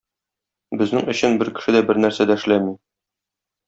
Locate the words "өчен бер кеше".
1.15-1.77